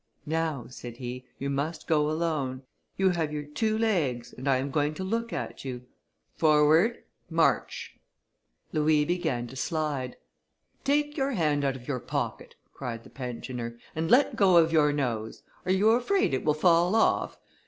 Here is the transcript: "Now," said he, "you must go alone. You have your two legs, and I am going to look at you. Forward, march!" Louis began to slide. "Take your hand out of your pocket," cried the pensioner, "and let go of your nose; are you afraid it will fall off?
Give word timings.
"Now," 0.25 0.65
said 0.67 0.97
he, 0.97 1.27
"you 1.37 1.51
must 1.51 1.85
go 1.85 2.09
alone. 2.09 2.63
You 2.97 3.11
have 3.11 3.31
your 3.31 3.43
two 3.43 3.77
legs, 3.77 4.33
and 4.33 4.47
I 4.47 4.57
am 4.57 4.71
going 4.71 4.95
to 4.95 5.03
look 5.03 5.31
at 5.31 5.63
you. 5.63 5.85
Forward, 6.35 7.03
march!" 7.29 7.99
Louis 8.73 9.05
began 9.05 9.45
to 9.45 9.55
slide. 9.55 10.17
"Take 10.83 11.17
your 11.17 11.33
hand 11.33 11.63
out 11.63 11.75
of 11.75 11.87
your 11.87 11.99
pocket," 11.99 12.55
cried 12.73 13.03
the 13.03 13.11
pensioner, 13.11 13.77
"and 13.95 14.09
let 14.09 14.35
go 14.35 14.57
of 14.57 14.71
your 14.73 14.91
nose; 14.91 15.43
are 15.67 15.71
you 15.71 15.91
afraid 15.91 16.33
it 16.33 16.43
will 16.43 16.55
fall 16.55 16.95
off? 16.95 17.37